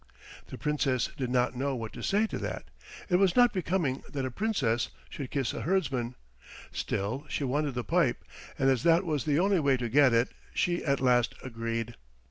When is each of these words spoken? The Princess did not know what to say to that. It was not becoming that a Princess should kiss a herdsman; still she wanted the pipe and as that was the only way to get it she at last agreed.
The 0.47 0.57
Princess 0.57 1.09
did 1.15 1.29
not 1.29 1.55
know 1.55 1.75
what 1.75 1.93
to 1.93 2.01
say 2.01 2.25
to 2.25 2.39
that. 2.39 2.71
It 3.07 3.17
was 3.17 3.35
not 3.35 3.53
becoming 3.53 4.01
that 4.09 4.25
a 4.25 4.31
Princess 4.31 4.89
should 5.11 5.29
kiss 5.29 5.53
a 5.53 5.61
herdsman; 5.61 6.15
still 6.71 7.23
she 7.29 7.43
wanted 7.43 7.75
the 7.75 7.83
pipe 7.83 8.25
and 8.57 8.67
as 8.67 8.81
that 8.81 9.05
was 9.05 9.25
the 9.25 9.37
only 9.37 9.59
way 9.59 9.77
to 9.77 9.89
get 9.89 10.11
it 10.11 10.29
she 10.55 10.83
at 10.83 11.01
last 11.01 11.35
agreed. 11.43 11.93